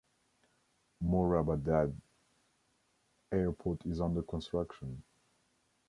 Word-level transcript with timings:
Moradabad 1.03 1.93
Airport 3.31 3.85
is 3.85 4.01
under 4.01 4.23
construction. 4.23 5.03